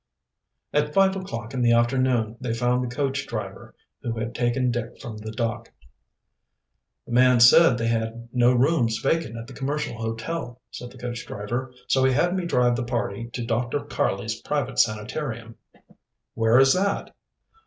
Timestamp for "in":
1.53-1.61